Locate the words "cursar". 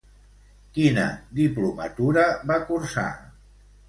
2.71-3.05